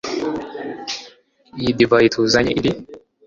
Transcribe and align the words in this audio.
iyi 1.59 1.71
divayi 1.77 2.07
tuzanye 2.13 2.51
iri 2.59 2.71